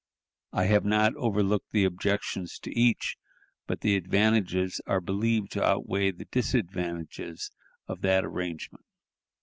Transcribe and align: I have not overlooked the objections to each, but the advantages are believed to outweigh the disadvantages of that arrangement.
I 0.51 0.63
have 0.65 0.83
not 0.83 1.15
overlooked 1.15 1.73
the 1.73 1.83
objections 1.83 2.57
to 2.61 2.71
each, 2.73 3.17
but 3.67 3.81
the 3.81 3.95
advantages 3.95 4.81
are 4.87 4.99
believed 4.99 5.51
to 5.51 5.63
outweigh 5.63 6.09
the 6.09 6.25
disadvantages 6.25 7.51
of 7.87 8.01
that 8.01 8.25
arrangement. 8.25 8.85